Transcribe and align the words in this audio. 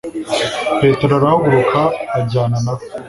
petero 0.79 1.13
arahaguruka 1.17 1.81
ajyana 2.19 2.57
na 2.65 2.73
bo 2.77 2.83